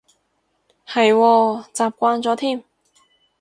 [0.87, 2.63] 係喎，習慣咗添